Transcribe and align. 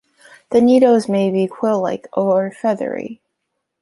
The 0.49 0.61
"needles" 0.61 1.07
may 1.07 1.29
be 1.29 1.45
quill-like 1.45 2.07
or 2.17 2.49
feathery. 2.49 3.21